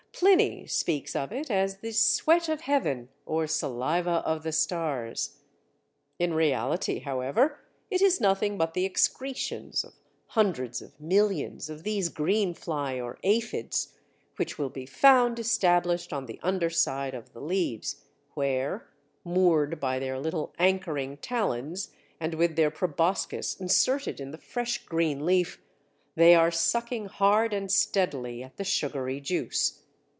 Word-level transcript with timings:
Pliny 0.13 0.67
speaks 0.67 1.15
of 1.15 1.31
it 1.31 1.49
as 1.49 1.77
the 1.77 1.91
"sweat 1.91 2.47
of 2.47 2.61
heaven" 2.61 3.09
or 3.25 3.47
"saliva 3.47 4.21
of 4.23 4.43
the 4.43 4.51
stars." 4.51 5.39
In 6.19 6.35
reality, 6.35 6.99
however, 6.99 7.59
it 7.89 8.03
is 8.03 8.21
nothing 8.21 8.55
but 8.55 8.75
the 8.75 8.85
excretions 8.85 9.83
of 9.83 9.93
hundreds 10.27 10.79
of 10.79 10.99
millions 11.01 11.71
of 11.71 11.81
these 11.81 12.09
green 12.09 12.53
fly 12.53 12.99
or 13.01 13.17
aphides, 13.23 13.93
which 14.35 14.59
will 14.59 14.69
be 14.69 14.85
found 14.85 15.39
established 15.39 16.13
on 16.13 16.27
the 16.27 16.39
under 16.43 16.69
side 16.69 17.15
of 17.15 17.33
the 17.33 17.41
leaves, 17.41 18.03
where, 18.35 18.87
moored 19.23 19.79
by 19.79 19.97
their 19.97 20.19
little 20.19 20.53
anchoring 20.59 21.17
talons 21.17 21.89
and 22.19 22.35
with 22.35 22.55
their 22.55 22.69
proboscis 22.69 23.55
inserted 23.59 24.19
in 24.19 24.29
the 24.29 24.37
fresh 24.37 24.85
green 24.85 25.25
leaf, 25.25 25.59
they 26.13 26.35
are 26.35 26.51
sucking 26.51 27.05
hard 27.07 27.53
and 27.55 27.71
steadily 27.71 28.43
at 28.43 28.57
the 28.57 28.63
sugary 28.63 29.19
juice. 29.19 29.79